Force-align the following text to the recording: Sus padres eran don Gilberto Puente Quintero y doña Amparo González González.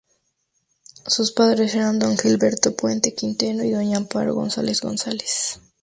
Sus 1.05 1.31
padres 1.31 1.75
eran 1.75 1.99
don 1.99 2.17
Gilberto 2.17 2.75
Puente 2.75 3.13
Quintero 3.13 3.63
y 3.63 3.69
doña 3.69 3.97
Amparo 3.97 4.33
González 4.33 4.81
González. 4.81 5.61